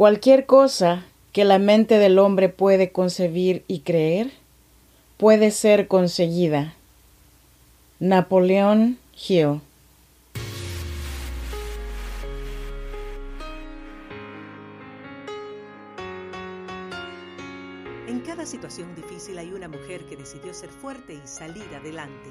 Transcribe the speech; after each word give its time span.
Cualquier 0.00 0.46
cosa 0.46 1.04
que 1.34 1.44
la 1.44 1.58
mente 1.58 1.98
del 1.98 2.18
hombre 2.18 2.48
puede 2.48 2.90
concebir 2.90 3.64
y 3.68 3.80
creer 3.80 4.30
puede 5.18 5.50
ser 5.50 5.88
conseguida. 5.88 6.72
Napoleón 7.98 8.96
Hill 9.28 9.60
En 18.08 18.20
cada 18.20 18.46
situación 18.46 18.94
difícil 18.94 19.36
hay 19.36 19.52
una 19.52 19.68
mujer 19.68 20.06
que 20.06 20.16
decidió 20.16 20.54
ser 20.54 20.70
fuerte 20.70 21.12
y 21.12 21.28
salir 21.28 21.68
adelante. 21.74 22.30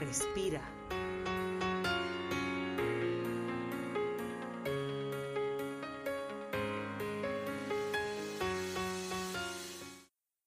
respira. 0.00 0.60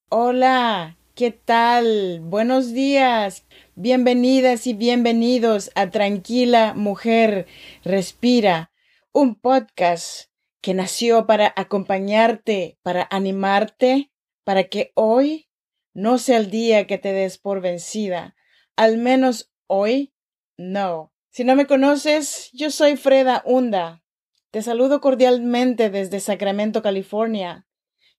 Hola, 0.10 0.98
¿qué 1.16 1.32
tal? 1.32 2.20
Buenos 2.22 2.74
días. 2.74 3.46
Bienvenidas 3.76 4.68
y 4.68 4.74
bienvenidos 4.74 5.72
a 5.76 5.90
Tranquila 5.90 6.74
Mujer 6.76 7.48
Respira, 7.84 8.72
un 9.12 9.36
podcast 9.36 10.30
que 10.62 10.74
nació 10.74 11.26
para 11.26 11.54
acompañarte, 11.56 12.78
para 12.84 13.08
animarte, 13.10 14.12
para 14.44 14.66
que 14.66 14.92
hoy 14.96 15.50
no 15.94 16.18
sea 16.18 16.38
el 16.38 16.50
día 16.50 16.88
que 16.88 16.98
te 16.98 17.14
des 17.14 17.38
por 17.38 17.62
vencida. 17.62 18.36
Al 18.76 18.98
menos 18.98 19.52
hoy, 19.68 20.14
no. 20.58 21.14
Si 21.30 21.44
no 21.44 21.56
me 21.56 21.66
conoces, 21.66 22.50
yo 22.54 22.70
soy 22.70 22.96
Freda 22.96 23.42
Hunda. 23.46 24.04
Te 24.52 24.62
saludo 24.62 25.02
cordialmente 25.02 25.90
desde 25.90 26.20
Sacramento, 26.20 26.82
California. 26.82 27.68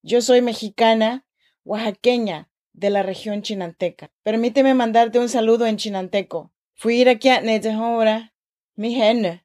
Yo 0.02 0.20
soy 0.20 0.42
mexicana 0.42 1.26
oaxaqueña 1.64 2.50
de 2.72 2.90
la 2.90 3.02
región 3.02 3.42
chinanteca. 3.42 4.12
Permíteme 4.22 4.74
mandarte 4.74 5.18
un 5.18 5.28
saludo 5.28 5.66
en 5.66 5.76
chinanteco. 5.76 6.52
Fui 6.74 7.00
ir 7.00 7.08
aquí 7.08 7.28
a 7.28 7.40
Netehora, 7.40 8.34
mi 8.74 8.94
gen. 8.94 9.42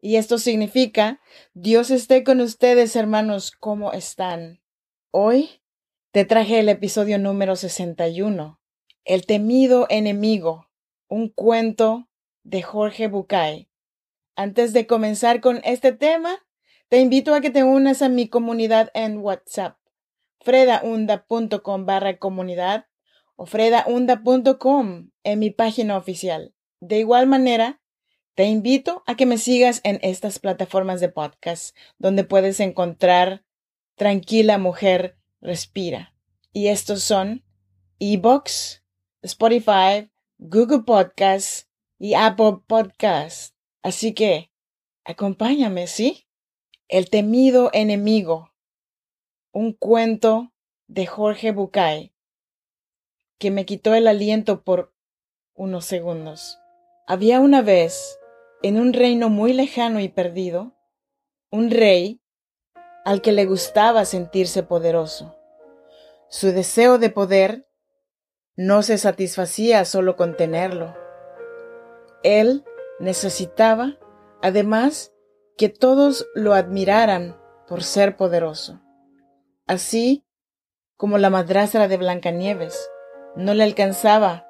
Y 0.00 0.16
esto 0.16 0.38
significa, 0.38 1.20
Dios 1.54 1.90
esté 1.90 2.24
con 2.24 2.40
ustedes, 2.40 2.96
hermanos, 2.96 3.50
¿cómo 3.50 3.92
están? 3.92 4.62
Hoy 5.10 5.62
te 6.12 6.24
traje 6.24 6.60
el 6.60 6.68
episodio 6.68 7.18
número 7.18 7.56
61, 7.56 8.60
El 9.04 9.26
temido 9.26 9.86
enemigo, 9.90 10.68
un 11.12 11.28
cuento 11.28 12.08
de 12.42 12.62
Jorge 12.62 13.06
Bucay. 13.06 13.68
Antes 14.34 14.72
de 14.72 14.86
comenzar 14.86 15.42
con 15.42 15.60
este 15.62 15.92
tema, 15.92 16.38
te 16.88 17.00
invito 17.00 17.34
a 17.34 17.42
que 17.42 17.50
te 17.50 17.64
unas 17.64 18.00
a 18.00 18.08
mi 18.08 18.28
comunidad 18.28 18.90
en 18.94 19.18
WhatsApp 19.18 19.76
fredaunda.com 20.40 21.84
barra 21.84 22.18
comunidad 22.18 22.86
o 23.36 23.44
fredaunda.com 23.44 25.10
en 25.22 25.38
mi 25.38 25.50
página 25.50 25.98
oficial. 25.98 26.54
De 26.80 26.98
igual 26.98 27.26
manera, 27.26 27.82
te 28.34 28.44
invito 28.44 29.02
a 29.06 29.14
que 29.14 29.26
me 29.26 29.36
sigas 29.36 29.82
en 29.84 29.98
estas 30.02 30.38
plataformas 30.38 31.00
de 31.02 31.10
podcast 31.10 31.76
donde 31.98 32.24
puedes 32.24 32.58
encontrar 32.58 33.44
Tranquila 33.96 34.56
Mujer 34.56 35.18
Respira. 35.42 36.14
Y 36.54 36.68
estos 36.68 37.02
son 37.02 37.44
eBooks, 37.98 38.82
Spotify, 39.20 40.10
Google 40.44 40.80
Podcasts 40.80 41.68
y 42.00 42.14
Apple 42.14 42.62
Podcasts. 42.66 43.54
Así 43.84 44.12
que, 44.12 44.50
acompáñame, 45.04 45.86
¿sí? 45.86 46.26
El 46.88 47.10
temido 47.10 47.70
enemigo 47.72 48.52
un 49.52 49.72
cuento 49.72 50.52
de 50.88 51.06
Jorge 51.06 51.52
Bucay 51.52 52.12
que 53.38 53.52
me 53.52 53.64
quitó 53.64 53.94
el 53.94 54.08
aliento 54.08 54.64
por 54.64 54.92
unos 55.54 55.84
segundos. 55.84 56.58
Había 57.06 57.38
una 57.38 57.62
vez, 57.62 58.18
en 58.64 58.80
un 58.80 58.94
reino 58.94 59.28
muy 59.28 59.52
lejano 59.52 60.00
y 60.00 60.08
perdido, 60.08 60.72
un 61.52 61.70
rey 61.70 62.20
al 63.04 63.22
que 63.22 63.30
le 63.30 63.46
gustaba 63.46 64.04
sentirse 64.06 64.64
poderoso. 64.64 65.36
Su 66.28 66.48
deseo 66.48 66.98
de 66.98 67.10
poder 67.10 67.68
no 68.56 68.82
se 68.82 68.98
satisfacía 68.98 69.84
solo 69.84 70.16
con 70.16 70.36
tenerlo. 70.36 70.94
Él 72.22 72.64
necesitaba, 73.00 73.98
además, 74.42 75.12
que 75.56 75.68
todos 75.68 76.26
lo 76.34 76.54
admiraran 76.54 77.36
por 77.66 77.82
ser 77.82 78.16
poderoso 78.16 78.80
así 79.66 80.24
como 80.96 81.18
la 81.18 81.30
madrastra 81.30 81.88
de 81.88 81.96
Blancanieves. 81.96 82.90
No 83.36 83.54
le 83.54 83.64
alcanzaba 83.64 84.46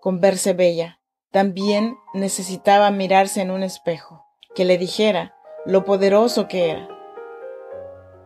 con 0.00 0.20
verse 0.20 0.52
bella. 0.52 1.00
También 1.30 1.96
necesitaba 2.14 2.90
mirarse 2.90 3.40
en 3.40 3.50
un 3.50 3.62
espejo 3.62 4.24
que 4.54 4.64
le 4.64 4.78
dijera 4.78 5.34
lo 5.64 5.84
poderoso 5.84 6.46
que 6.46 6.70
era. 6.70 6.88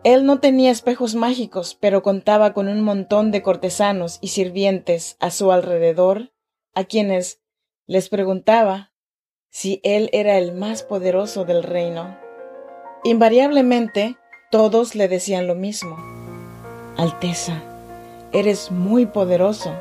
Él 0.06 0.25
no 0.25 0.39
tenía 0.39 0.71
espejos 0.71 1.17
mágicos, 1.17 1.77
pero 1.81 2.00
contaba 2.00 2.53
con 2.53 2.69
un 2.69 2.81
montón 2.81 3.33
de 3.33 3.43
cortesanos 3.43 4.19
y 4.21 4.28
sirvientes 4.28 5.17
a 5.19 5.33
su 5.33 5.50
alrededor, 5.50 6.31
a 6.75 6.84
quienes 6.84 7.41
les 7.89 8.09
preguntaba 8.09 8.93
si 9.50 9.81
él 9.83 10.09
era 10.12 10.39
el 10.39 10.53
más 10.53 10.84
poderoso 10.84 11.45
del 11.45 11.65
reino. 11.65 12.16
Invariablemente, 13.03 14.16
todos 14.53 14.95
le 14.95 15.09
decían 15.09 15.49
lo 15.49 15.56
mismo. 15.56 15.97
Alteza, 16.97 17.61
eres 18.31 18.71
muy 18.71 19.06
poderoso, 19.06 19.75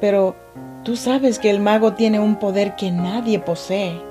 pero 0.00 0.34
tú 0.82 0.96
sabes 0.96 1.38
que 1.38 1.48
el 1.48 1.60
mago 1.60 1.92
tiene 1.94 2.18
un 2.18 2.40
poder 2.40 2.74
que 2.74 2.90
nadie 2.90 3.38
posee. 3.38 4.02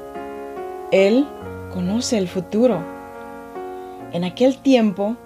Él 0.92 1.28
conoce 1.74 2.18
el 2.18 2.30
futuro. 2.30 2.81
En 4.14 4.24
aquel 4.24 4.59
tiempo, 4.59 5.18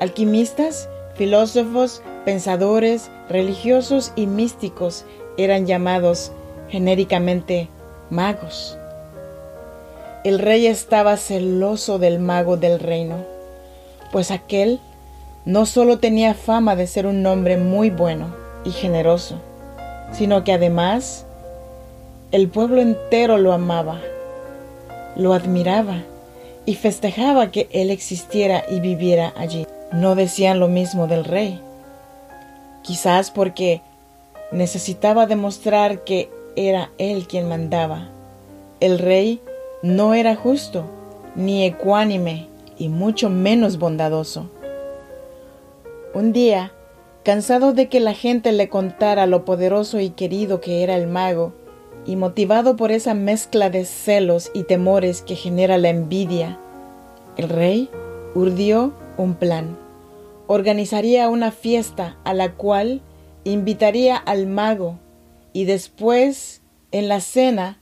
alquimistas, 0.00 0.88
filósofos, 1.14 2.02
pensadores, 2.24 3.10
religiosos 3.28 4.12
y 4.16 4.26
místicos 4.26 5.04
eran 5.36 5.66
llamados 5.66 6.32
genéricamente 6.68 7.68
magos. 8.10 8.78
El 10.24 10.38
rey 10.38 10.66
estaba 10.66 11.16
celoso 11.16 11.98
del 11.98 12.18
mago 12.18 12.56
del 12.56 12.78
reino 12.78 13.32
pues 14.12 14.30
aquel 14.30 14.78
no 15.44 15.66
solo 15.66 15.98
tenía 15.98 16.34
fama 16.34 16.76
de 16.76 16.86
ser 16.86 17.06
un 17.06 17.26
hombre 17.26 17.56
muy 17.56 17.90
bueno 17.90 18.32
y 18.64 18.70
generoso, 18.70 19.36
sino 20.12 20.44
que 20.44 20.52
además 20.52 21.24
el 22.30 22.48
pueblo 22.48 22.80
entero 22.80 23.38
lo 23.38 23.52
amaba, 23.52 24.00
lo 25.16 25.32
admiraba 25.32 26.02
y 26.66 26.74
festejaba 26.74 27.50
que 27.50 27.68
él 27.72 27.90
existiera 27.90 28.62
y 28.68 28.78
viviera 28.78 29.32
allí. 29.36 29.66
No 29.92 30.14
decían 30.14 30.58
lo 30.58 30.68
mismo 30.68 31.06
del 31.06 31.24
rey, 31.24 31.60
quizás 32.82 33.30
porque 33.30 33.82
necesitaba 34.50 35.26
demostrar 35.26 36.04
que 36.04 36.30
era 36.56 36.90
él 36.98 37.26
quien 37.26 37.48
mandaba. 37.48 38.08
El 38.80 38.98
rey 38.98 39.40
no 39.82 40.14
era 40.14 40.34
justo, 40.34 40.84
ni 41.36 41.64
ecuánime, 41.64 42.48
y 42.78 42.88
mucho 42.88 43.28
menos 43.28 43.78
bondadoso. 43.78 44.48
Un 46.14 46.32
día, 46.32 46.72
cansado 47.22 47.72
de 47.72 47.88
que 47.88 48.00
la 48.00 48.14
gente 48.14 48.52
le 48.52 48.68
contara 48.68 49.26
lo 49.26 49.44
poderoso 49.44 50.00
y 50.00 50.10
querido 50.10 50.60
que 50.60 50.82
era 50.82 50.96
el 50.96 51.06
mago, 51.06 51.52
y 52.06 52.16
motivado 52.16 52.76
por 52.76 52.90
esa 52.90 53.14
mezcla 53.14 53.70
de 53.70 53.84
celos 53.84 54.50
y 54.54 54.64
temores 54.64 55.22
que 55.22 55.36
genera 55.36 55.78
la 55.78 55.90
envidia, 55.90 56.58
el 57.36 57.48
rey 57.48 57.88
urdió 58.34 58.92
un 59.16 59.34
plan. 59.34 59.81
Organizaría 60.54 61.30
una 61.30 61.50
fiesta 61.50 62.18
a 62.24 62.34
la 62.34 62.56
cual 62.56 63.00
invitaría 63.42 64.18
al 64.18 64.46
mago 64.46 64.98
y 65.54 65.64
después, 65.64 66.60
en 66.90 67.08
la 67.08 67.22
cena, 67.22 67.80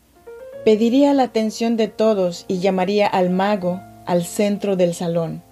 pediría 0.64 1.12
la 1.12 1.25
atención 1.25 1.76
de 1.76 1.88
todos 1.88 2.44
y 2.46 2.61
llamaría 2.61 3.08
al 3.08 3.31
mago 3.31 3.81
al 4.06 4.22
centro 4.22 4.76
del 4.76 4.94
salón, 4.94 5.43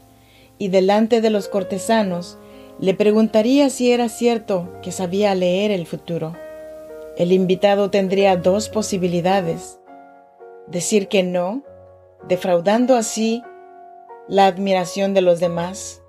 y 0.59 0.69
delante 0.69 1.21
de 1.21 1.31
los 1.31 1.49
cortesanos 1.49 2.39
le 2.79 2.95
preguntaría 2.95 3.69
si 3.69 3.91
era 3.91 4.09
cierto 4.09 4.73
que 4.81 4.93
sabía 4.93 5.35
leer 5.35 5.73
el 5.73 5.89
futuro. 5.89 6.37
El 7.17 7.33
invitado 7.33 7.91
tendría 7.91 8.37
dos 8.37 8.69
posibilidades. 8.69 9.81
Decir 10.69 11.09
que 11.09 11.25
no, 11.25 11.65
defraudando 12.29 12.95
así 12.95 13.43
la 14.29 14.47
admiración 14.47 15.15
de 15.15 15.23
los 15.23 15.41
demás, 15.41 16.01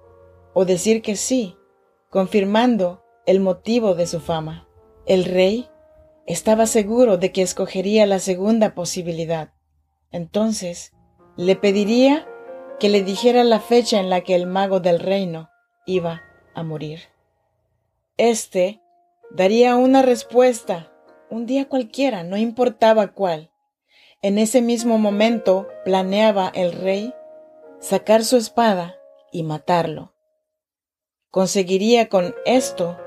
o 0.60 0.66
decir 0.66 1.02
que 1.02 1.16
sí, 1.16 1.56
confirmando 2.10 3.02
el 3.26 3.40
motivo 3.40 3.96
de 3.96 4.06
su 4.06 4.20
fama. 4.20 4.68
El 5.06 5.24
rey 5.24 5.70
estaba 6.26 6.66
seguro 6.66 7.16
de 7.16 7.32
que 7.32 7.42
escogería 7.42 8.06
la 8.06 8.20
segunda 8.20 8.76
posibilidad. 8.76 9.54
Entonces, 10.12 10.92
le 11.38 11.56
pediría 11.56 12.28
que 12.78 12.90
le 12.90 13.04
dijera 13.04 13.46
la 13.46 13.62
fecha 13.62 14.02
en 14.02 14.10
la 14.10 14.20
que 14.20 14.36
el 14.36 14.48
mago 14.48 14.82
del 14.82 15.00
reino 15.00 15.50
iba 15.86 16.24
a 16.54 16.64
morir. 16.64 17.04
Este 18.18 18.82
daría 19.32 19.78
una 19.78 20.02
respuesta 20.02 20.92
un 21.30 21.46
día 21.46 21.70
cualquiera, 21.70 22.24
no 22.24 22.36
importaba 22.36 23.14
cuál. 23.14 23.50
En 24.22 24.38
ese 24.38 24.62
mismo 24.62 24.98
momento 24.98 25.70
planeaba 25.86 26.52
el 26.54 26.74
rey 26.74 27.14
sacar 27.80 28.26
su 28.26 28.36
espada 28.36 28.98
y 29.32 29.44
matarlo. 29.44 30.19
Conseguiría 31.32 32.10
con 32.10 32.34
esto 32.46 32.98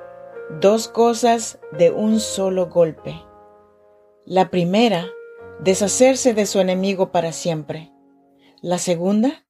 dos 0.60 0.86
cosas 0.86 1.58
de 1.72 1.90
un 1.90 2.20
solo 2.20 2.68
golpe. 2.68 3.20
La 4.24 4.48
primera, 4.48 5.08
deshacerse 5.58 6.32
de 6.32 6.46
su 6.46 6.60
enemigo 6.60 7.10
para 7.10 7.32
siempre. 7.32 7.92
La 8.60 8.78
segunda, 8.78 9.44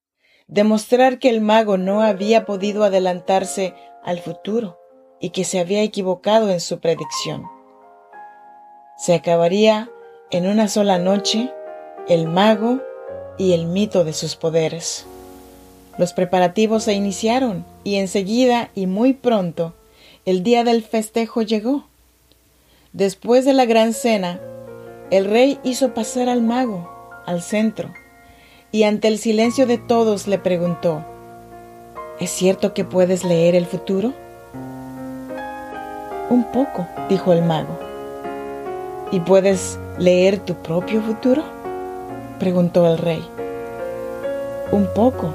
demostrar 0.47 1.19
que 1.19 1.29
el 1.29 1.43
mago 1.43 1.77
no 1.77 2.01
había 2.01 2.47
podido 2.47 2.85
adelantarse 2.85 3.75
al 4.03 4.21
futuro 4.21 4.79
y 5.21 5.31
que 5.31 5.45
se 5.45 5.61
había 5.61 5.83
equivocado 5.83 6.49
en 6.49 6.61
su 6.61 6.81
predicción. 6.81 7.45
Se 8.97 9.13
acabaría 9.13 9.91
en 10.31 10.47
una 10.47 10.69
sola 10.69 10.97
noche 10.97 11.53
el 12.09 12.27
mago 12.27 12.81
y 13.37 13.53
el 13.53 13.67
mito 13.67 14.03
de 14.03 14.15
sus 14.15 14.35
poderes. 14.35 15.07
Los 15.99 16.13
preparativos 16.13 16.85
se 16.85 16.95
iniciaron 16.95 17.65
y 17.85 17.97
enseguida 17.97 18.71
y 18.75 18.87
muy 18.87 19.13
pronto 19.13 19.75
el 20.25 20.43
día 20.43 20.65
del 20.65 20.83
festejo 20.83 21.43
llegó. 21.43 21.85
Después 22.93 23.45
de 23.45 23.53
la 23.53 23.65
gran 23.65 23.93
cena, 23.93 24.41
el 25.11 25.27
rey 25.27 25.59
hizo 25.65 25.95
pasar 25.95 26.29
al 26.29 26.43
mago 26.43 26.89
al 27.27 27.43
centro 27.43 27.93
y 28.71 28.85
ante 28.85 29.09
el 29.09 29.19
silencio 29.19 29.67
de 29.67 29.79
todos 29.79 30.27
le 30.27 30.39
preguntó, 30.39 31.05
¿Es 32.19 32.31
cierto 32.31 32.73
que 32.73 32.85
puedes 32.85 33.25
leer 33.25 33.55
el 33.55 33.67
futuro? 33.67 34.13
Un 36.31 36.45
poco, 36.53 36.87
dijo 37.09 37.33
el 37.33 37.43
mago. 37.43 37.79
¿Y 39.11 39.21
puedes 39.21 39.79
leer 39.99 40.39
tu 40.39 40.55
propio 40.55 41.03
futuro? 41.03 41.43
preguntó 42.39 42.87
el 42.87 42.99
rey. 42.99 43.23
Un 44.71 44.87
poco, 44.95 45.35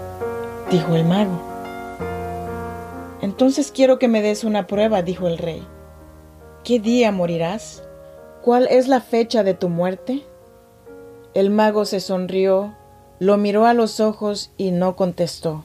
dijo 0.70 0.96
el 0.96 1.06
mago. 1.06 1.42
Entonces 3.22 3.72
quiero 3.72 4.00
que 4.00 4.08
me 4.08 4.22
des 4.22 4.44
una 4.44 4.68
prueba, 4.68 5.02
dijo 5.02 5.28
el 5.28 5.38
rey. 5.38 5.66
¿Qué 6.64 6.80
día 6.80 7.12
morirás? 7.12 7.84
¿Cuál 8.44 8.68
es 8.70 8.88
la 8.88 9.02
fecha 9.02 9.44
de 9.44 9.54
tu 9.54 9.70
muerte? 9.70 10.24
El 11.34 11.50
mago 11.50 11.86
se 11.86 12.00
sonrió, 12.00 12.76
lo 13.20 13.38
miró 13.38 13.66
a 13.66 13.74
los 13.74 14.00
ojos 14.00 14.52
y 14.58 14.72
no 14.72 14.96
contestó. 14.96 15.64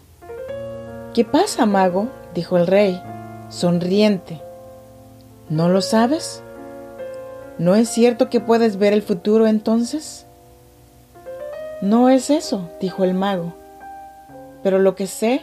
¿Qué 1.14 1.24
pasa, 1.24 1.66
mago? 1.66 2.08
dijo 2.34 2.56
el 2.56 2.66
rey, 2.66 3.02
sonriente. 3.50 4.40
¿No 5.50 5.68
lo 5.68 5.82
sabes? 5.82 6.42
¿No 7.58 7.74
es 7.74 7.88
cierto 7.88 8.30
que 8.30 8.40
puedes 8.40 8.78
ver 8.78 8.92
el 8.92 9.02
futuro 9.02 9.46
entonces? 9.46 10.26
No 11.82 12.08
es 12.08 12.30
eso, 12.30 12.70
dijo 12.80 13.04
el 13.04 13.12
mago, 13.12 13.52
pero 14.62 14.78
lo 14.78 14.94
que 14.94 15.06
sé 15.06 15.42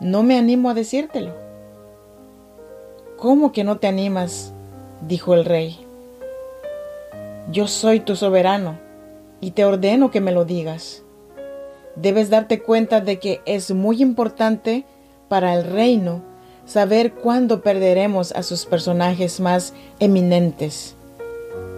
no 0.00 0.22
me 0.22 0.38
animo 0.38 0.70
a 0.70 0.74
decírtelo. 0.74 1.32
¿Cómo 3.16 3.52
que 3.52 3.64
no 3.64 3.78
te 3.78 3.86
animas? 3.86 4.52
dijo 5.06 5.34
el 5.34 5.44
rey. 5.44 5.86
Yo 7.50 7.66
soy 7.66 8.00
tu 8.00 8.16
soberano 8.16 8.78
y 9.40 9.52
te 9.52 9.64
ordeno 9.64 10.10
que 10.10 10.20
me 10.20 10.32
lo 10.32 10.44
digas. 10.44 11.02
Debes 11.96 12.30
darte 12.30 12.60
cuenta 12.62 13.00
de 13.00 13.18
que 13.18 13.40
es 13.44 13.72
muy 13.72 14.00
importante 14.02 14.84
para 15.28 15.54
el 15.54 15.64
reino 15.64 16.22
saber 16.64 17.12
cuándo 17.14 17.62
perderemos 17.62 18.32
a 18.32 18.42
sus 18.42 18.64
personajes 18.64 19.40
más 19.40 19.74
eminentes. 19.98 20.94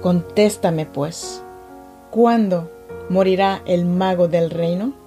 Contéstame, 0.03 0.85
pues, 0.87 1.43
¿cuándo 2.11 2.71
morirá 3.09 3.63
el 3.67 3.85
mago 3.85 4.29
del 4.29 4.51
reino? 4.51 5.02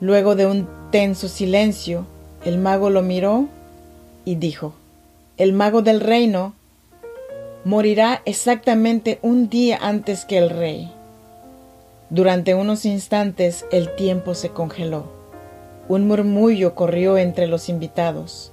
Luego 0.00 0.34
de 0.34 0.46
un 0.46 0.66
tenso 0.90 1.28
silencio, 1.28 2.06
el 2.44 2.58
mago 2.58 2.88
lo 2.88 3.02
miró 3.02 3.48
y 4.24 4.36
dijo, 4.36 4.72
el 5.36 5.52
mago 5.52 5.82
del 5.82 6.00
reino 6.00 6.54
morirá 7.64 8.22
exactamente 8.24 9.18
un 9.22 9.50
día 9.50 9.78
antes 9.80 10.24
que 10.24 10.38
el 10.38 10.48
rey. 10.50 10.90
Durante 12.08 12.54
unos 12.54 12.86
instantes 12.86 13.66
el 13.70 13.94
tiempo 13.94 14.34
se 14.34 14.50
congeló. 14.50 15.04
Un 15.88 16.08
murmullo 16.08 16.74
corrió 16.74 17.18
entre 17.18 17.46
los 17.46 17.68
invitados. 17.68 18.52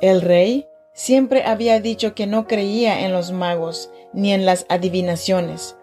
El 0.00 0.22
rey 0.22 0.66
siempre 0.94 1.44
había 1.44 1.80
dicho 1.80 2.14
que 2.14 2.26
no 2.26 2.46
creía 2.46 3.04
en 3.04 3.12
los 3.12 3.30
magos 3.30 3.90
ni 4.12 4.32
en 4.32 4.46
las 4.46 4.64
adivinaciones, 4.68 5.76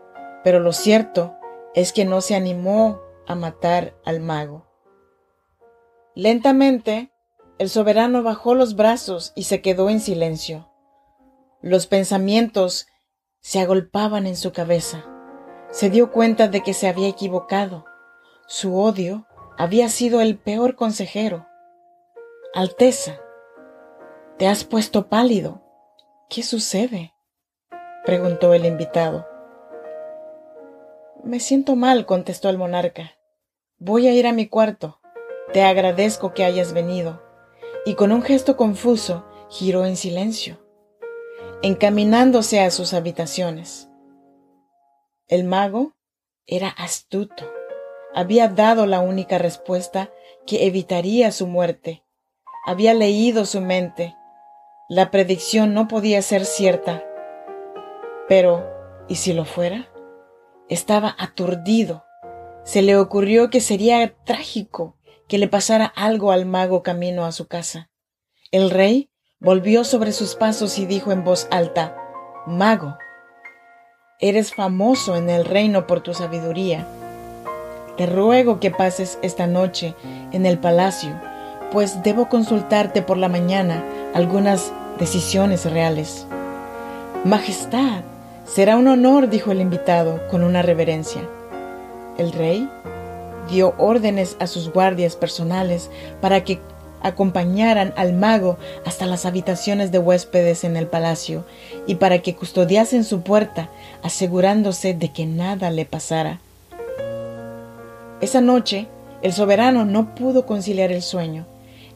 pero 0.43 0.59
lo 0.59 0.73
cierto 0.73 1.35
es 1.75 1.93
que 1.93 2.05
no 2.05 2.21
se 2.21 2.35
animó 2.35 2.99
a 3.27 3.35
matar 3.35 3.93
al 4.03 4.19
mago. 4.19 4.65
Lentamente, 6.15 7.11
el 7.59 7.69
soberano 7.69 8.23
bajó 8.23 8.55
los 8.55 8.77
brazos 8.77 9.33
y 9.35 9.43
se 9.43 9.61
quedó 9.61 9.89
en 9.89 9.99
silencio. 9.99 10.69
Los 11.61 11.87
pensamientos 11.87 12.87
se 13.41 13.59
agolpaban 13.59 14.25
en 14.25 14.37
su 14.37 14.53
cabeza. 14.53 15.05
Se 15.71 15.89
dio 15.89 16.11
cuenta 16.11 16.47
de 16.47 16.63
que 16.63 16.73
se 16.73 16.87
había 16.87 17.09
equivocado. 17.09 17.85
Su 18.47 18.79
odio 18.79 19.27
había 19.57 19.89
sido 19.89 20.21
el 20.21 20.37
peor 20.37 20.75
consejero. 20.75 21.47
Alteza, 22.53 23.19
te 24.37 24.47
has 24.47 24.63
puesto 24.63 25.09
pálido. 25.09 25.61
¿Qué 26.29 26.43
sucede? 26.43 27.13
preguntó 28.05 28.53
el 28.53 28.65
invitado. 28.65 29.27
Me 31.23 31.41
siento 31.41 31.75
mal, 31.75 32.05
contestó 32.05 32.49
el 32.49 32.57
monarca. 32.57 33.17
Voy 33.79 34.07
a 34.07 34.13
ir 34.13 34.27
a 34.27 34.31
mi 34.31 34.47
cuarto. 34.47 35.01
Te 35.53 35.63
agradezco 35.63 36.33
que 36.33 36.43
hayas 36.43 36.73
venido. 36.73 37.21
Y 37.85 37.93
con 37.95 38.11
un 38.11 38.23
gesto 38.23 38.57
confuso 38.57 39.25
giró 39.49 39.85
en 39.85 39.95
silencio, 39.95 40.57
encaminándose 41.61 42.61
a 42.61 42.71
sus 42.71 42.93
habitaciones. 42.93 43.89
El 45.27 45.43
mago 45.43 45.93
era 46.47 46.69
astuto. 46.69 47.45
Había 48.13 48.47
dado 48.47 48.87
la 48.87 49.01
única 49.01 49.37
respuesta 49.37 50.09
que 50.47 50.65
evitaría 50.65 51.31
su 51.31 51.47
muerte. 51.47 52.03
Había 52.65 52.93
leído 52.93 53.45
su 53.45 53.61
mente. 53.61 54.15
La 54.89 55.11
predicción 55.11 55.73
no 55.73 55.87
podía 55.87 56.21
ser 56.21 56.45
cierta. 56.45 57.03
Pero, 58.27 58.67
¿y 59.07 59.15
si 59.15 59.33
lo 59.33 59.45
fuera? 59.45 59.89
Estaba 60.69 61.15
aturdido. 61.19 62.03
Se 62.63 62.81
le 62.81 62.97
ocurrió 62.97 63.51
que 63.51 63.61
sería 63.61 64.15
trágico 64.23 64.95
que 65.27 65.37
le 65.37 65.47
pasara 65.47 65.85
algo 65.85 66.31
al 66.31 66.45
mago 66.45 66.83
camino 66.83 67.25
a 67.25 67.31
su 67.31 67.47
casa. 67.47 67.89
El 68.51 68.69
rey 68.69 69.09
volvió 69.39 69.83
sobre 69.83 70.11
sus 70.11 70.35
pasos 70.35 70.77
y 70.79 70.85
dijo 70.85 71.11
en 71.11 71.23
voz 71.23 71.47
alta, 71.51 71.95
Mago, 72.45 72.97
eres 74.19 74.53
famoso 74.53 75.15
en 75.15 75.29
el 75.29 75.45
reino 75.45 75.87
por 75.87 76.01
tu 76.01 76.13
sabiduría. 76.13 76.87
Te 77.97 78.05
ruego 78.05 78.59
que 78.59 78.71
pases 78.71 79.17
esta 79.21 79.47
noche 79.47 79.95
en 80.31 80.45
el 80.45 80.59
palacio, 80.59 81.19
pues 81.71 82.03
debo 82.03 82.29
consultarte 82.29 83.01
por 83.01 83.17
la 83.17 83.29
mañana 83.29 83.83
algunas 84.13 84.71
decisiones 84.99 85.65
reales. 85.65 86.27
Majestad, 87.23 88.03
será 88.45 88.77
un 88.77 88.87
honor, 88.87 89.29
dijo 89.29 89.51
el 89.51 89.59
invitado 89.59 90.27
con 90.29 90.43
una 90.43 90.61
reverencia. 90.61 91.21
El 92.17 92.31
rey 92.31 92.69
dio 93.49 93.73
órdenes 93.77 94.35
a 94.39 94.47
sus 94.47 94.71
guardias 94.71 95.15
personales 95.15 95.89
para 96.21 96.43
que 96.43 96.59
acompañaran 97.01 97.93
al 97.97 98.13
mago 98.13 98.57
hasta 98.83 99.05
las 99.05 99.27
habitaciones 99.27 99.91
de 99.91 99.99
huéspedes 99.99 100.63
en 100.63 100.75
el 100.75 100.87
palacio 100.87 101.45
y 101.85 101.95
para 101.95 102.19
que 102.19 102.35
custodiasen 102.35 103.03
su 103.03 103.21
puerta, 103.21 103.69
asegurándose 104.01 104.95
de 104.95 105.09
que 105.09 105.27
nada 105.27 105.69
le 105.69 105.85
pasara. 105.85 106.39
Esa 108.21 108.41
noche, 108.41 108.87
el 109.21 109.33
soberano 109.33 109.85
no 109.85 110.15
pudo 110.15 110.47
conciliar 110.47 110.91
el 110.91 111.03
sueño. 111.03 111.45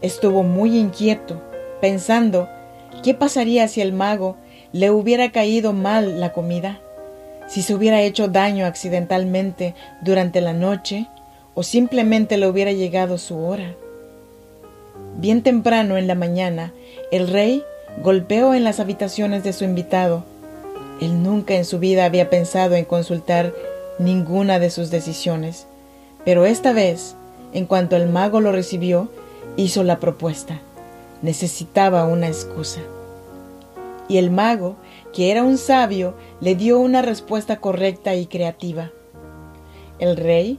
Estuvo 0.02 0.44
muy 0.44 0.78
inquieto, 0.78 1.42
pensando 1.82 2.48
qué 3.04 3.16
pasaría 3.16 3.68
si 3.68 3.82
el 3.82 3.94
mago 3.94 4.38
le 4.74 4.92
hubiera 4.92 5.32
caído 5.32 5.74
mal 5.74 6.20
la 6.20 6.34
comida, 6.34 6.80
si 7.48 7.64
se 7.64 7.74
hubiera 7.74 8.02
hecho 8.02 8.28
daño 8.28 8.68
accidentalmente 8.68 9.74
durante 10.02 10.40
la 10.40 10.54
noche 10.54 11.08
o 11.60 11.64
simplemente 11.64 12.38
le 12.38 12.48
hubiera 12.48 12.72
llegado 12.72 13.18
su 13.18 13.38
hora. 13.38 13.76
Bien 15.18 15.44
temprano 15.44 15.98
en 15.98 16.08
la 16.08 16.16
mañana, 16.16 16.72
el 17.12 17.28
rey 17.28 17.66
golpeó 18.02 18.54
en 18.54 18.64
las 18.64 18.80
habitaciones 18.80 19.44
de 19.44 19.52
su 19.52 19.66
invitado. 19.66 20.24
Él 21.02 21.22
nunca 21.22 21.56
en 21.56 21.66
su 21.66 21.78
vida 21.78 22.06
había 22.06 22.30
pensado 22.30 22.76
en 22.76 22.86
consultar 22.86 23.54
ninguna 23.98 24.58
de 24.58 24.70
sus 24.70 24.90
decisiones, 24.90 25.68
pero 26.24 26.46
esta 26.46 26.72
vez, 26.72 27.18
en 27.52 27.66
cuanto 27.66 27.98
el 27.98 28.08
mago 28.08 28.40
lo 28.40 28.54
recibió, 28.54 29.10
hizo 29.58 29.84
la 29.84 30.00
propuesta. 30.00 30.62
Necesitaba 31.22 32.06
una 32.06 32.28
excusa. 32.28 32.80
Y 34.08 34.16
el 34.16 34.32
mago, 34.32 34.78
que 35.12 35.30
era 35.30 35.44
un 35.44 35.58
sabio, 35.58 36.14
le 36.40 36.56
dio 36.56 36.80
una 36.80 37.02
respuesta 37.02 37.58
correcta 37.60 38.16
y 38.16 38.28
creativa. 38.28 38.92
El 40.00 40.16
rey, 40.16 40.58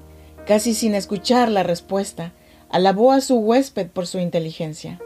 casi 0.51 0.75
sin 0.75 0.97
escuchar 0.97 1.49
la 1.49 1.63
respuesta, 1.63 2.33
alabó 2.71 3.13
a 3.13 3.21
su 3.21 3.37
huésped 3.37 3.87
por 3.87 4.09
su 4.09 4.19
inteligencia 4.19 4.99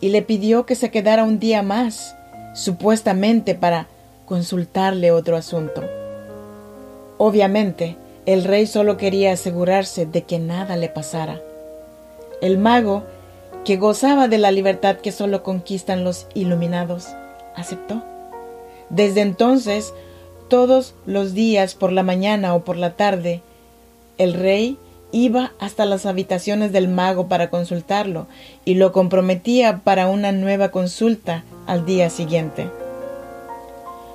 y 0.00 0.08
le 0.08 0.22
pidió 0.22 0.64
que 0.64 0.74
se 0.74 0.90
quedara 0.90 1.24
un 1.24 1.38
día 1.38 1.60
más, 1.60 2.16
supuestamente 2.54 3.54
para 3.54 3.88
consultarle 4.24 5.10
otro 5.10 5.36
asunto. 5.36 5.84
Obviamente, 7.18 7.98
el 8.24 8.42
rey 8.42 8.66
solo 8.66 8.96
quería 8.96 9.32
asegurarse 9.32 10.06
de 10.06 10.22
que 10.22 10.38
nada 10.38 10.78
le 10.78 10.88
pasara. 10.88 11.42
El 12.40 12.56
mago, 12.56 13.02
que 13.66 13.76
gozaba 13.76 14.28
de 14.28 14.38
la 14.38 14.50
libertad 14.50 14.96
que 14.96 15.12
solo 15.12 15.42
conquistan 15.42 16.04
los 16.04 16.26
iluminados, 16.32 17.08
aceptó. 17.54 18.02
Desde 18.88 19.20
entonces, 19.20 19.92
todos 20.48 20.94
los 21.04 21.34
días 21.34 21.74
por 21.74 21.92
la 21.92 22.02
mañana 22.02 22.54
o 22.54 22.64
por 22.64 22.78
la 22.78 22.96
tarde, 22.96 23.42
el 24.18 24.34
rey 24.34 24.78
iba 25.10 25.52
hasta 25.58 25.86
las 25.86 26.06
habitaciones 26.06 26.72
del 26.72 26.88
mago 26.88 27.28
para 27.28 27.50
consultarlo 27.50 28.26
y 28.64 28.74
lo 28.74 28.92
comprometía 28.92 29.80
para 29.84 30.08
una 30.08 30.32
nueva 30.32 30.70
consulta 30.70 31.44
al 31.66 31.86
día 31.86 32.10
siguiente. 32.10 32.68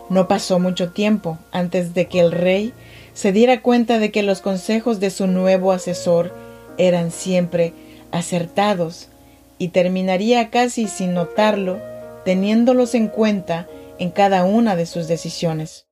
No 0.09 0.27
pasó 0.27 0.59
mucho 0.59 0.91
tiempo 0.91 1.39
antes 1.51 1.93
de 1.93 2.07
que 2.07 2.19
el 2.19 2.31
rey 2.31 2.73
se 3.13 3.31
diera 3.31 3.61
cuenta 3.61 3.99
de 3.99 4.11
que 4.11 4.23
los 4.23 4.41
consejos 4.41 4.99
de 4.99 5.09
su 5.09 5.27
nuevo 5.27 5.71
asesor 5.71 6.33
eran 6.77 7.11
siempre 7.11 7.73
acertados 8.11 9.09
y 9.57 9.69
terminaría 9.69 10.49
casi 10.49 10.87
sin 10.87 11.13
notarlo 11.13 11.79
teniéndolos 12.25 12.95
en 12.95 13.07
cuenta 13.07 13.67
en 13.99 14.11
cada 14.11 14.43
una 14.43 14.75
de 14.75 14.85
sus 14.85 15.07
decisiones. 15.07 15.87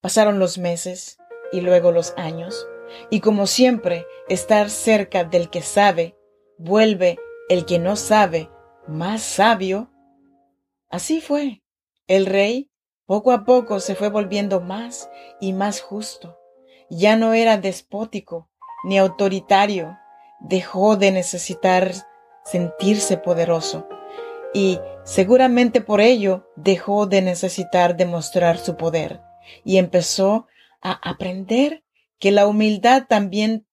Pasaron 0.00 0.38
los 0.38 0.58
meses 0.58 1.18
y 1.52 1.60
luego 1.60 1.92
los 1.92 2.14
años 2.16 2.66
y 3.10 3.20
como 3.20 3.46
siempre, 3.46 4.06
estar 4.28 4.70
cerca 4.70 5.24
del 5.24 5.50
que 5.50 5.62
sabe 5.62 6.16
vuelve 6.58 7.18
el 7.48 7.64
que 7.64 7.78
no 7.78 7.96
sabe 7.96 8.50
más 8.86 9.22
sabio. 9.22 9.90
Así 10.88 11.20
fue. 11.20 11.62
El 12.06 12.26
rey 12.26 12.70
poco 13.06 13.32
a 13.32 13.44
poco 13.44 13.80
se 13.80 13.94
fue 13.94 14.08
volviendo 14.08 14.60
más 14.60 15.10
y 15.40 15.52
más 15.52 15.80
justo. 15.80 16.38
Ya 16.90 17.16
no 17.16 17.34
era 17.34 17.56
despótico 17.56 18.48
ni 18.84 18.98
autoritario. 18.98 19.98
Dejó 20.40 20.96
de 20.96 21.12
necesitar 21.12 21.92
sentirse 22.44 23.16
poderoso 23.16 23.88
y 24.54 24.80
seguramente 25.04 25.80
por 25.80 26.00
ello 26.00 26.48
dejó 26.56 27.06
de 27.06 27.20
necesitar 27.22 27.96
demostrar 27.96 28.58
su 28.58 28.76
poder 28.76 29.20
y 29.64 29.78
empezó 29.78 30.46
a 30.80 30.92
aprender 31.08 31.84
que 32.18 32.32
la 32.32 32.46
humildad 32.46 33.04
también 33.08 33.66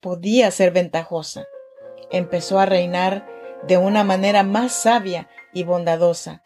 podía 0.00 0.50
ser 0.50 0.72
ventajosa. 0.72 1.46
Empezó 2.10 2.58
a 2.58 2.66
reinar 2.66 3.26
de 3.66 3.78
una 3.78 4.04
manera 4.04 4.42
más 4.42 4.72
sabia 4.72 5.28
y 5.52 5.64
bondadosa, 5.64 6.42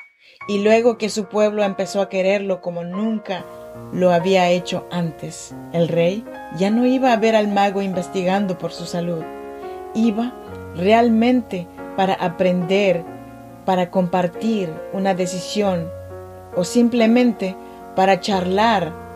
y 0.47 0.63
luego 0.63 0.99
que 0.99 1.09
su 1.09 1.27
pueblo 1.27 1.65
empezó 1.65 2.01
a 2.01 2.09
quererlo 2.09 2.61
como 2.61 2.85
nunca 2.85 3.45
lo 3.93 4.13
había 4.13 4.49
hecho 4.51 4.87
antes, 4.91 5.55
el 5.73 5.89
rey 5.89 6.25
ya 6.57 6.71
no 6.71 6.87
iba 6.87 7.13
a 7.13 7.17
ver 7.17 7.35
al 7.37 7.49
mago 7.49 7.83
investigando 7.83 8.59
por 8.59 8.73
su 8.73 8.87
salud, 8.87 9.23
iba 9.95 10.33
realmente 10.75 11.67
para 11.97 12.15
aprender, 12.15 13.05
para 13.65 13.91
compartir 13.91 14.73
una 14.93 15.15
decisión 15.15 15.91
o 16.57 16.65
simplemente 16.65 17.57
para 17.97 18.21
charlar 18.21 19.08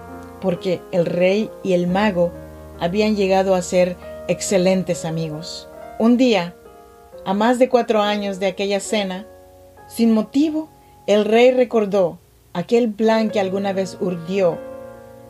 porque 0.42 0.80
el 0.90 1.06
rey 1.06 1.50
y 1.62 1.72
el 1.72 1.86
mago 1.86 2.32
habían 2.80 3.16
llegado 3.16 3.54
a 3.54 3.62
ser 3.62 3.96
excelentes 4.28 5.04
amigos. 5.04 5.68
Un 5.98 6.16
día, 6.16 6.54
a 7.24 7.32
más 7.32 7.58
de 7.58 7.68
cuatro 7.68 8.02
años 8.02 8.40
de 8.40 8.46
aquella 8.46 8.80
cena, 8.80 9.24
sin 9.86 10.12
motivo, 10.12 10.68
el 11.06 11.24
rey 11.24 11.52
recordó 11.52 12.18
aquel 12.52 12.90
plan 12.90 13.30
que 13.30 13.40
alguna 13.40 13.72
vez 13.72 13.96
urdió 14.00 14.58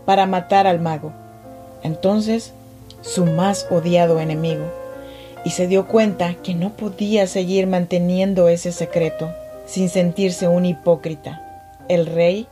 para 0.07 0.27
matar 0.27 0.67
al 0.67 0.81
mago, 0.81 1.13
entonces 1.83 2.53
su 3.03 3.27
más 3.27 3.67
odiado 3.71 4.19
enemigo, 4.19 4.65
y 5.45 5.51
se 5.51 5.67
dio 5.67 5.87
cuenta 5.87 6.35
que 6.43 6.55
no 6.55 6.71
podía 6.71 7.27
seguir 7.27 7.67
manteniendo 7.67 8.49
ese 8.49 8.73
secreto 8.73 9.31
sin 9.67 9.89
sentirse 9.89 10.49
un 10.49 10.65
hipócrita. 10.65 11.41
El 11.89 12.07
rey 12.07 12.47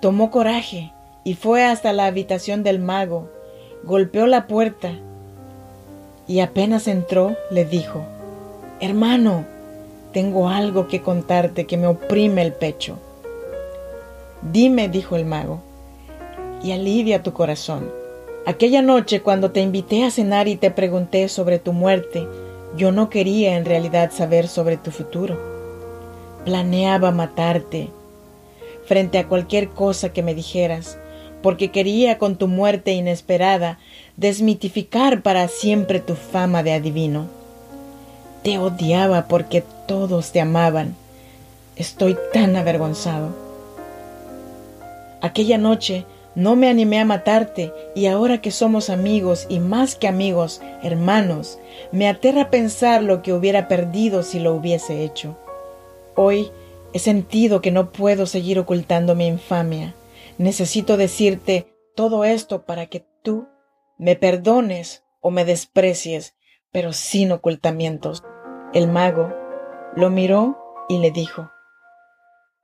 tomó 0.00 0.30
coraje 0.30 0.93
y 1.24 1.34
fue 1.34 1.64
hasta 1.64 1.92
la 1.92 2.06
habitación 2.06 2.62
del 2.62 2.78
mago, 2.78 3.28
golpeó 3.82 4.26
la 4.26 4.46
puerta 4.46 4.92
y 6.26 6.40
apenas 6.40 6.86
entró 6.86 7.36
le 7.50 7.64
dijo, 7.64 8.04
Hermano, 8.80 9.44
tengo 10.12 10.48
algo 10.48 10.86
que 10.88 11.02
contarte 11.02 11.66
que 11.66 11.76
me 11.76 11.86
oprime 11.86 12.42
el 12.42 12.52
pecho. 12.52 12.98
Dime, 14.42 14.88
dijo 14.88 15.16
el 15.16 15.24
mago, 15.24 15.60
y 16.62 16.72
alivia 16.72 17.22
tu 17.22 17.32
corazón. 17.32 17.90
Aquella 18.46 18.82
noche 18.82 19.22
cuando 19.22 19.50
te 19.52 19.60
invité 19.60 20.04
a 20.04 20.10
cenar 20.10 20.48
y 20.48 20.56
te 20.56 20.70
pregunté 20.70 21.28
sobre 21.28 21.58
tu 21.58 21.72
muerte, 21.72 22.28
yo 22.76 22.92
no 22.92 23.08
quería 23.08 23.56
en 23.56 23.64
realidad 23.64 24.10
saber 24.12 24.48
sobre 24.48 24.76
tu 24.76 24.90
futuro. 24.90 25.38
Planeaba 26.44 27.10
matarte 27.10 27.88
frente 28.86 29.18
a 29.18 29.26
cualquier 29.26 29.70
cosa 29.70 30.12
que 30.12 30.22
me 30.22 30.34
dijeras, 30.34 30.98
porque 31.44 31.70
quería 31.70 32.16
con 32.16 32.36
tu 32.36 32.48
muerte 32.48 32.92
inesperada 32.92 33.78
desmitificar 34.16 35.20
para 35.20 35.46
siempre 35.48 36.00
tu 36.00 36.14
fama 36.14 36.62
de 36.62 36.72
adivino. 36.72 37.26
Te 38.42 38.56
odiaba 38.56 39.28
porque 39.28 39.62
todos 39.86 40.32
te 40.32 40.40
amaban. 40.40 40.96
Estoy 41.76 42.16
tan 42.32 42.56
avergonzado. 42.56 43.36
Aquella 45.20 45.58
noche 45.58 46.06
no 46.34 46.56
me 46.56 46.70
animé 46.70 46.98
a 46.98 47.04
matarte 47.04 47.74
y 47.94 48.06
ahora 48.06 48.40
que 48.40 48.50
somos 48.50 48.88
amigos 48.88 49.44
y 49.50 49.58
más 49.58 49.96
que 49.96 50.08
amigos, 50.08 50.62
hermanos, 50.82 51.58
me 51.92 52.08
aterra 52.08 52.48
pensar 52.48 53.02
lo 53.02 53.20
que 53.20 53.34
hubiera 53.34 53.68
perdido 53.68 54.22
si 54.22 54.38
lo 54.38 54.54
hubiese 54.54 55.04
hecho. 55.04 55.36
Hoy 56.14 56.50
he 56.94 56.98
sentido 56.98 57.60
que 57.60 57.70
no 57.70 57.90
puedo 57.90 58.24
seguir 58.24 58.58
ocultando 58.58 59.14
mi 59.14 59.26
infamia 59.26 59.94
necesito 60.38 60.96
decirte 60.96 61.74
todo 61.94 62.24
esto 62.24 62.64
para 62.64 62.86
que 62.86 63.06
tú 63.22 63.48
me 63.98 64.16
perdones 64.16 65.04
o 65.20 65.30
me 65.30 65.44
desprecies, 65.44 66.34
pero 66.70 66.92
sin 66.92 67.32
ocultamientos. 67.32 68.22
El 68.72 68.88
mago 68.88 69.32
lo 69.96 70.10
miró 70.10 70.58
y 70.88 70.98
le 70.98 71.10
dijo, 71.10 71.50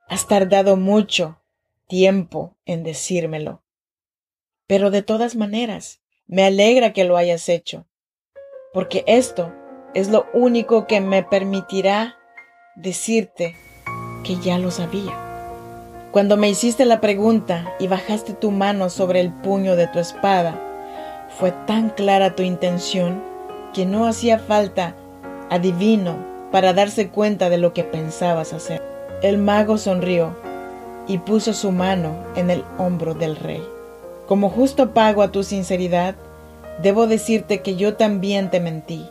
Has 0.07 0.27
tardado 0.27 0.75
mucho 0.75 1.41
tiempo 1.87 2.57
en 2.65 2.83
decírmelo, 2.83 3.63
pero 4.67 4.91
de 4.91 5.01
todas 5.01 5.35
maneras 5.35 6.01
me 6.27 6.43
alegra 6.43 6.91
que 6.93 7.05
lo 7.05 7.15
hayas 7.15 7.47
hecho, 7.49 7.87
porque 8.73 9.03
esto 9.07 9.53
es 9.93 10.09
lo 10.09 10.25
único 10.33 10.87
que 10.87 10.99
me 11.01 11.23
permitirá 11.23 12.17
decirte 12.75 13.55
que 14.23 14.35
ya 14.37 14.57
lo 14.57 14.71
sabía. 14.71 15.30
Cuando 16.11 16.35
me 16.35 16.49
hiciste 16.49 16.83
la 16.83 16.99
pregunta 16.99 17.73
y 17.79 17.87
bajaste 17.87 18.33
tu 18.33 18.51
mano 18.51 18.89
sobre 18.89 19.21
el 19.21 19.31
puño 19.31 19.77
de 19.77 19.87
tu 19.87 19.99
espada, 19.99 20.59
fue 21.39 21.53
tan 21.65 21.89
clara 21.89 22.35
tu 22.35 22.43
intención 22.43 23.23
que 23.73 23.85
no 23.85 24.05
hacía 24.05 24.37
falta 24.37 24.93
adivino 25.49 26.17
para 26.51 26.73
darse 26.73 27.07
cuenta 27.07 27.49
de 27.49 27.57
lo 27.57 27.71
que 27.71 27.85
pensabas 27.85 28.51
hacer. 28.51 28.81
El 29.21 29.37
mago 29.37 29.77
sonrió 29.77 30.35
y 31.07 31.17
puso 31.19 31.53
su 31.53 31.71
mano 31.71 32.25
en 32.35 32.49
el 32.49 32.65
hombro 32.77 33.13
del 33.13 33.37
rey. 33.37 33.63
Como 34.27 34.49
justo 34.49 34.93
pago 34.93 35.21
a 35.21 35.31
tu 35.31 35.43
sinceridad, 35.43 36.15
debo 36.83 37.07
decirte 37.07 37.61
que 37.61 37.77
yo 37.77 37.95
también 37.95 38.51
te 38.51 38.59
mentí. 38.59 39.07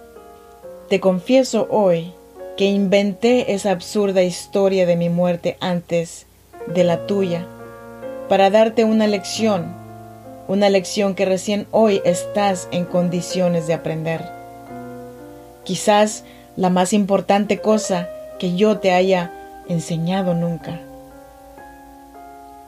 Te 0.91 1.01
confieso 1.01 1.67
hoy 1.71 2.13
que 2.59 2.67
inventé 2.67 3.55
esa 3.55 3.71
absurda 3.71 4.23
historia 4.23 4.85
de 4.85 4.97
mi 4.97 5.09
muerte 5.09 5.57
antes 5.61 6.27
de 6.67 6.85
la 6.85 7.07
tuya, 7.07 7.47
para 8.29 8.51
darte 8.51 8.85
una 8.85 9.07
lección, 9.07 9.75
una 10.49 10.69
lección 10.69 11.15
que 11.15 11.25
recién 11.25 11.67
hoy 11.71 12.01
estás 12.05 12.69
en 12.71 12.85
condiciones 12.85 13.67
de 13.67 13.75
aprender. 13.75 14.25
Quizás 15.65 16.25
la 16.57 16.71
más 16.71 16.93
importante 16.93 17.59
cosa 17.59 18.09
que 18.39 18.57
yo 18.57 18.79
te 18.79 18.93
haya 18.93 19.33
enseñado 19.69 20.35
nunca. 20.35 20.81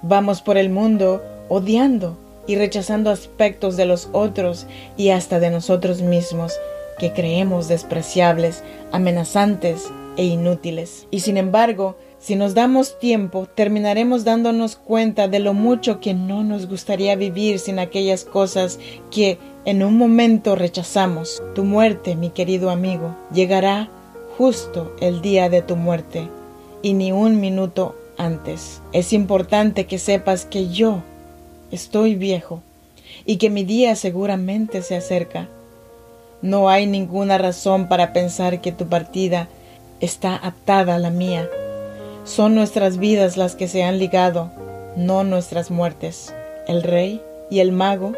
Vamos 0.02 0.42
por 0.42 0.56
el 0.56 0.70
mundo 0.70 1.22
odiando 1.48 2.16
y 2.46 2.56
rechazando 2.56 3.10
aspectos 3.10 3.76
de 3.76 3.86
los 3.86 4.08
otros 4.12 4.66
y 4.96 5.10
hasta 5.10 5.40
de 5.40 5.50
nosotros 5.50 6.02
mismos 6.02 6.52
que 6.98 7.12
creemos 7.12 7.68
despreciables, 7.68 8.62
amenazantes 8.90 9.90
e 10.16 10.24
inútiles. 10.24 11.06
Y 11.10 11.20
sin 11.20 11.36
embargo, 11.36 11.96
si 12.22 12.36
nos 12.36 12.54
damos 12.54 13.00
tiempo, 13.00 13.48
terminaremos 13.52 14.22
dándonos 14.22 14.76
cuenta 14.76 15.26
de 15.26 15.40
lo 15.40 15.54
mucho 15.54 15.98
que 15.98 16.14
no 16.14 16.44
nos 16.44 16.68
gustaría 16.68 17.16
vivir 17.16 17.58
sin 17.58 17.80
aquellas 17.80 18.24
cosas 18.24 18.78
que 19.10 19.38
en 19.64 19.82
un 19.82 19.98
momento 19.98 20.54
rechazamos. 20.54 21.42
Tu 21.56 21.64
muerte, 21.64 22.14
mi 22.14 22.30
querido 22.30 22.70
amigo, 22.70 23.16
llegará 23.34 23.88
justo 24.38 24.94
el 25.00 25.20
día 25.20 25.48
de 25.48 25.62
tu 25.62 25.74
muerte 25.74 26.28
y 26.80 26.92
ni 26.92 27.10
un 27.10 27.40
minuto 27.40 27.96
antes. 28.16 28.80
Es 28.92 29.12
importante 29.12 29.86
que 29.86 29.98
sepas 29.98 30.44
que 30.44 30.68
yo 30.68 31.02
estoy 31.72 32.14
viejo 32.14 32.62
y 33.26 33.38
que 33.38 33.50
mi 33.50 33.64
día 33.64 33.96
seguramente 33.96 34.82
se 34.82 34.94
acerca. 34.94 35.48
No 36.40 36.68
hay 36.68 36.86
ninguna 36.86 37.36
razón 37.36 37.88
para 37.88 38.12
pensar 38.12 38.60
que 38.60 38.70
tu 38.70 38.86
partida 38.86 39.48
está 39.98 40.38
atada 40.40 40.94
a 40.94 40.98
la 41.00 41.10
mía. 41.10 41.48
Son 42.24 42.54
nuestras 42.54 42.98
vidas 42.98 43.36
las 43.36 43.56
que 43.56 43.66
se 43.66 43.82
han 43.82 43.98
ligado, 43.98 44.52
no 44.96 45.24
nuestras 45.24 45.70
muertes. 45.70 46.32
El 46.68 46.84
rey 46.84 47.20
y 47.50 47.58
el 47.58 47.72
mago 47.72 48.12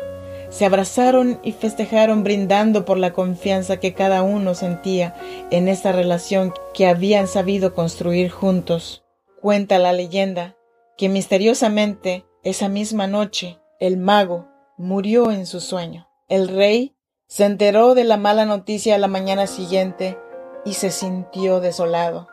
se 0.50 0.66
abrazaron 0.66 1.40
y 1.42 1.52
festejaron 1.52 2.22
brindando 2.22 2.84
por 2.84 2.98
la 2.98 3.12
confianza 3.12 3.78
que 3.78 3.94
cada 3.94 4.22
uno 4.22 4.54
sentía 4.54 5.14
en 5.50 5.68
esta 5.68 5.90
relación 5.90 6.52
que 6.74 6.86
habían 6.86 7.26
sabido 7.26 7.74
construir 7.74 8.30
juntos. 8.30 9.02
Cuenta 9.40 9.78
la 9.78 9.92
leyenda 9.92 10.54
que 10.98 11.08
misteriosamente 11.08 12.26
esa 12.42 12.68
misma 12.68 13.06
noche 13.06 13.58
el 13.80 13.96
mago 13.96 14.46
murió 14.76 15.30
en 15.30 15.46
su 15.46 15.60
sueño. 15.60 16.08
El 16.28 16.48
rey 16.48 16.94
se 17.26 17.46
enteró 17.46 17.94
de 17.94 18.04
la 18.04 18.18
mala 18.18 18.44
noticia 18.44 18.94
a 18.94 18.98
la 18.98 19.08
mañana 19.08 19.46
siguiente 19.46 20.18
y 20.64 20.74
se 20.74 20.90
sintió 20.90 21.60
desolado. 21.60 22.28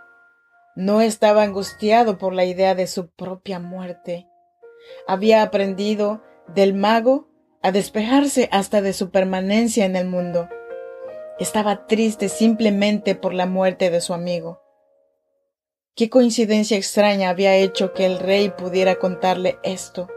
No 0.76 1.02
estaba 1.02 1.44
angustiado 1.44 2.18
por 2.18 2.34
la 2.34 2.46
idea 2.46 2.76
de 2.76 2.88
su 2.88 3.10
propia 3.10 3.60
muerte. 3.60 4.28
Había 5.08 5.44
aprendido 5.44 6.24
del 6.48 6.74
mago 6.74 7.30
a 7.62 7.72
despejarse 7.72 8.50
hasta 8.52 8.82
de 8.82 8.94
su 8.94 9.12
permanencia 9.12 9.86
en 9.86 9.96
el 9.96 10.08
mundo. 10.08 10.50
Estaba 11.40 11.88
triste 11.88 12.30
simplemente 12.30 13.16
por 13.16 13.34
la 13.34 13.46
muerte 13.46 13.90
de 13.90 14.02
su 14.02 14.14
amigo. 14.14 14.62
Qué 15.96 16.10
coincidencia 16.10 16.78
extraña 16.78 17.30
había 17.30 17.56
hecho 17.56 17.94
que 17.94 18.06
el 18.06 18.20
rey 18.20 18.50
pudiera 18.50 18.96
contarle 18.96 19.60
esto 19.64 20.08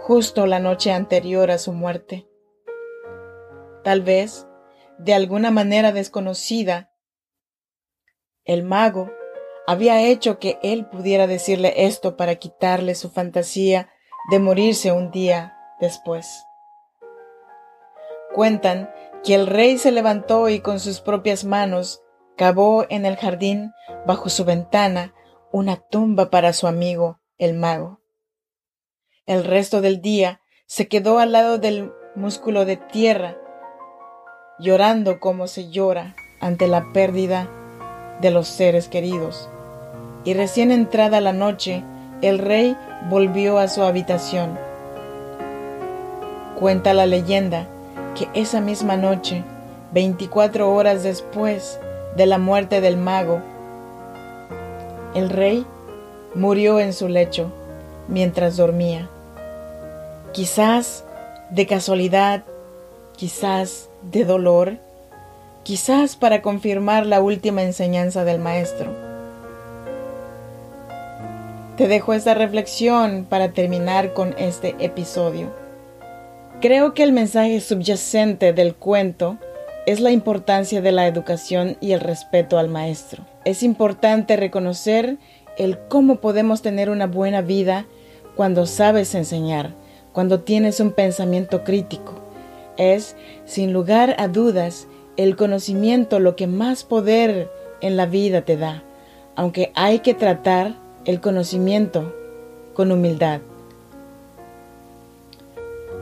justo 0.00 0.46
la 0.46 0.58
noche 0.58 0.92
anterior 0.92 1.50
a 1.50 1.58
su 1.58 1.72
muerte. 1.72 2.26
Tal 3.84 4.02
vez, 4.02 4.48
de 4.98 5.14
alguna 5.14 5.50
manera 5.50 5.92
desconocida, 5.92 6.90
el 8.44 8.62
mago 8.62 9.12
había 9.66 10.02
hecho 10.02 10.38
que 10.38 10.58
él 10.62 10.86
pudiera 10.86 11.26
decirle 11.26 11.86
esto 11.86 12.16
para 12.16 12.36
quitarle 12.36 12.94
su 12.94 13.10
fantasía 13.10 13.90
de 14.30 14.38
morirse 14.38 14.92
un 14.92 15.10
día 15.10 15.56
después. 15.80 16.44
Cuentan 18.34 18.90
que 19.24 19.34
el 19.34 19.46
rey 19.46 19.78
se 19.78 19.92
levantó 19.92 20.48
y 20.48 20.60
con 20.60 20.80
sus 20.80 21.00
propias 21.00 21.44
manos 21.44 22.02
cavó 22.36 22.86
en 22.88 23.06
el 23.06 23.16
jardín 23.16 23.72
bajo 24.06 24.28
su 24.28 24.44
ventana 24.44 25.14
una 25.52 25.76
tumba 25.76 26.30
para 26.30 26.52
su 26.52 26.66
amigo, 26.66 27.20
el 27.38 27.54
mago. 27.54 28.00
El 29.26 29.44
resto 29.44 29.80
del 29.80 30.00
día 30.00 30.40
se 30.66 30.88
quedó 30.88 31.18
al 31.18 31.32
lado 31.32 31.58
del 31.58 31.92
músculo 32.14 32.64
de 32.64 32.76
tierra, 32.76 33.36
llorando 34.58 35.20
como 35.20 35.46
se 35.46 35.70
llora 35.70 36.14
ante 36.40 36.66
la 36.68 36.92
pérdida 36.92 37.50
de 38.20 38.30
los 38.30 38.48
seres 38.48 38.88
queridos. 38.88 39.48
Y 40.24 40.34
recién 40.34 40.70
entrada 40.70 41.20
la 41.20 41.32
noche, 41.32 41.82
el 42.22 42.38
rey 42.38 42.76
volvió 43.08 43.58
a 43.58 43.68
su 43.68 43.82
habitación. 43.82 44.58
Cuenta 46.58 46.92
la 46.92 47.06
leyenda 47.06 47.66
que 48.14 48.28
esa 48.34 48.60
misma 48.60 48.96
noche, 48.96 49.42
24 49.92 50.70
horas 50.70 51.02
después 51.02 51.80
de 52.16 52.26
la 52.26 52.38
muerte 52.38 52.80
del 52.80 52.96
mago, 52.96 53.40
el 55.14 55.30
rey 55.30 55.66
murió 56.34 56.78
en 56.78 56.92
su 56.92 57.08
lecho 57.08 57.50
mientras 58.08 58.56
dormía. 58.56 59.08
Quizás 60.32 61.04
de 61.50 61.66
casualidad, 61.66 62.44
quizás 63.16 63.88
de 64.02 64.24
dolor, 64.24 64.78
quizás 65.62 66.16
para 66.16 66.42
confirmar 66.42 67.06
la 67.06 67.20
última 67.20 67.62
enseñanza 67.62 68.24
del 68.24 68.40
Maestro. 68.40 68.90
Te 71.76 71.88
dejo 71.88 72.12
esta 72.12 72.34
reflexión 72.34 73.26
para 73.28 73.52
terminar 73.52 74.12
con 74.12 74.34
este 74.38 74.74
episodio. 74.80 75.50
Creo 76.60 76.92
que 76.92 77.02
el 77.02 77.12
mensaje 77.12 77.58
subyacente 77.60 78.52
del 78.52 78.74
cuento 78.74 79.38
es 79.86 80.00
la 80.00 80.10
importancia 80.10 80.82
de 80.82 80.92
la 80.92 81.06
educación 81.06 81.78
y 81.80 81.92
el 81.92 82.00
respeto 82.00 82.58
al 82.58 82.68
maestro. 82.68 83.24
Es 83.46 83.62
importante 83.62 84.36
reconocer 84.36 85.16
el 85.56 85.78
cómo 85.88 86.16
podemos 86.16 86.60
tener 86.60 86.90
una 86.90 87.06
buena 87.06 87.40
vida 87.40 87.86
cuando 88.36 88.66
sabes 88.66 89.14
enseñar, 89.14 89.72
cuando 90.12 90.40
tienes 90.40 90.80
un 90.80 90.92
pensamiento 90.92 91.64
crítico. 91.64 92.12
Es, 92.76 93.16
sin 93.46 93.72
lugar 93.72 94.16
a 94.18 94.28
dudas, 94.28 94.86
el 95.16 95.36
conocimiento 95.36 96.18
lo 96.20 96.36
que 96.36 96.46
más 96.46 96.84
poder 96.84 97.50
en 97.80 97.96
la 97.96 98.06
vida 98.06 98.42
te 98.42 98.56
da, 98.56 98.82
aunque 99.36 99.72
hay 99.74 100.00
que 100.00 100.14
tratar 100.14 100.74
el 101.04 101.20
conocimiento 101.20 102.14
con 102.74 102.92
humildad. 102.92 103.40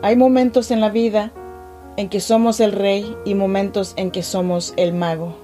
Hay 0.02 0.16
momentos 0.16 0.70
en 0.70 0.80
la 0.80 0.90
vida 0.90 1.32
en 1.96 2.08
que 2.08 2.20
somos 2.20 2.60
el 2.60 2.72
rey 2.72 3.16
y 3.24 3.34
momentos 3.34 3.94
en 3.96 4.10
que 4.12 4.22
somos 4.22 4.72
el 4.76 4.92
mago. 4.92 5.34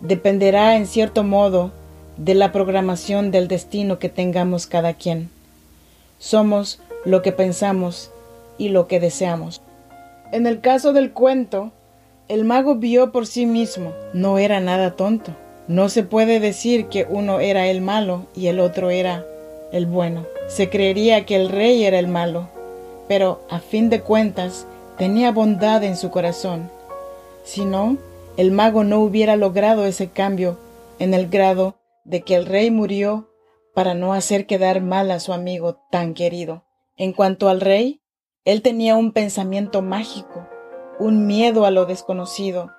Dependerá 0.00 0.76
en 0.76 0.86
cierto 0.86 1.22
modo 1.22 1.70
de 2.16 2.34
la 2.34 2.50
programación 2.50 3.30
del 3.30 3.46
destino 3.46 3.98
que 3.98 4.08
tengamos 4.08 4.66
cada 4.66 4.94
quien. 4.94 5.30
Somos 6.18 6.80
lo 7.04 7.22
que 7.22 7.32
pensamos 7.32 8.10
y 8.58 8.70
lo 8.70 8.88
que 8.88 8.98
deseamos. 8.98 9.62
En 10.32 10.46
el 10.46 10.60
caso 10.60 10.92
del 10.92 11.12
cuento, 11.12 11.72
el 12.30 12.44
mago 12.44 12.76
vio 12.76 13.10
por 13.10 13.26
sí 13.26 13.44
mismo, 13.44 13.92
no 14.12 14.38
era 14.38 14.60
nada 14.60 14.94
tonto. 14.94 15.32
No 15.66 15.88
se 15.88 16.04
puede 16.04 16.38
decir 16.38 16.86
que 16.86 17.04
uno 17.10 17.40
era 17.40 17.66
el 17.66 17.80
malo 17.80 18.26
y 18.36 18.46
el 18.46 18.60
otro 18.60 18.90
era 18.90 19.26
el 19.72 19.86
bueno. 19.86 20.24
Se 20.46 20.70
creería 20.70 21.26
que 21.26 21.34
el 21.34 21.48
rey 21.48 21.84
era 21.84 21.98
el 21.98 22.06
malo, 22.06 22.48
pero 23.08 23.40
a 23.50 23.58
fin 23.58 23.90
de 23.90 24.02
cuentas 24.02 24.64
tenía 24.96 25.32
bondad 25.32 25.82
en 25.82 25.96
su 25.96 26.10
corazón. 26.10 26.70
Si 27.42 27.64
no, 27.64 27.96
el 28.36 28.52
mago 28.52 28.84
no 28.84 29.00
hubiera 29.00 29.34
logrado 29.34 29.84
ese 29.84 30.10
cambio 30.10 30.56
en 31.00 31.14
el 31.14 31.28
grado 31.28 31.80
de 32.04 32.20
que 32.22 32.36
el 32.36 32.46
rey 32.46 32.70
murió 32.70 33.28
para 33.74 33.94
no 33.94 34.12
hacer 34.12 34.46
quedar 34.46 34.80
mal 34.80 35.10
a 35.10 35.18
su 35.18 35.32
amigo 35.32 35.80
tan 35.90 36.14
querido. 36.14 36.62
En 36.96 37.12
cuanto 37.12 37.48
al 37.48 37.60
rey, 37.60 38.02
él 38.44 38.62
tenía 38.62 38.94
un 38.94 39.10
pensamiento 39.10 39.82
mágico, 39.82 40.46
un 41.00 41.26
miedo 41.26 41.64
a 41.64 41.70
lo 41.70 41.86
desconocido, 41.86 42.70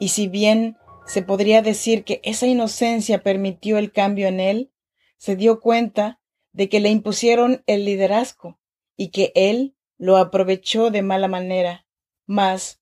y 0.00 0.08
si 0.08 0.26
bien 0.26 0.76
se 1.06 1.22
podría 1.22 1.62
decir 1.62 2.04
que 2.04 2.20
esa 2.24 2.46
inocencia 2.46 3.22
permitió 3.22 3.78
el 3.78 3.92
cambio 3.92 4.26
en 4.26 4.40
él, 4.40 4.72
se 5.16 5.36
dio 5.36 5.60
cuenta 5.60 6.20
de 6.52 6.68
que 6.68 6.80
le 6.80 6.88
impusieron 6.88 7.62
el 7.66 7.84
liderazgo 7.84 8.58
y 8.96 9.08
que 9.10 9.32
él 9.34 9.76
lo 9.96 10.16
aprovechó 10.16 10.90
de 10.90 11.02
mala 11.02 11.28
manera. 11.28 11.86
Mas 12.26 12.80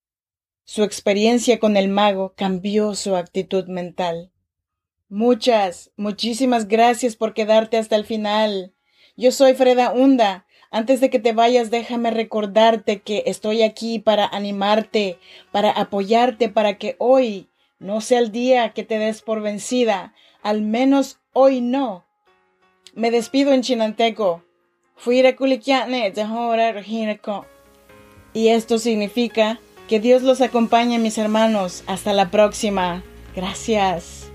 su 0.64 0.82
experiencia 0.82 1.60
con 1.60 1.76
el 1.76 1.88
mago 1.88 2.34
cambió 2.36 2.94
su 2.94 3.16
actitud 3.16 3.66
mental. 3.66 4.32
Muchas, 5.08 5.92
muchísimas 5.96 6.66
gracias 6.66 7.16
por 7.16 7.34
quedarte 7.34 7.76
hasta 7.76 7.96
el 7.96 8.04
final. 8.04 8.74
Yo 9.16 9.30
soy 9.30 9.54
Freda 9.54 9.92
Hunda 9.92 10.45
Antes 10.70 11.00
de 11.00 11.10
que 11.10 11.18
te 11.18 11.32
vayas, 11.32 11.70
déjame 11.70 12.10
recordarte 12.10 13.00
que 13.00 13.22
estoy 13.26 13.62
aquí 13.62 13.98
para 13.98 14.26
animarte, 14.26 15.18
para 15.52 15.70
apoyarte, 15.70 16.48
para 16.48 16.78
que 16.78 16.96
hoy 16.98 17.48
no 17.78 18.00
sea 18.00 18.18
el 18.18 18.32
día 18.32 18.72
que 18.72 18.82
te 18.82 18.98
des 18.98 19.22
por 19.22 19.42
vencida, 19.42 20.14
al 20.42 20.62
menos 20.62 21.18
hoy 21.32 21.60
no. 21.60 22.04
Me 22.94 23.10
despido 23.10 23.52
en 23.52 23.62
chinanteco. 23.62 24.42
Y 28.32 28.48
esto 28.48 28.78
significa 28.78 29.60
que 29.88 30.00
Dios 30.00 30.22
los 30.22 30.40
acompañe, 30.40 30.98
mis 30.98 31.18
hermanos. 31.18 31.84
Hasta 31.86 32.12
la 32.12 32.30
próxima. 32.30 33.02
Gracias. 33.34 34.25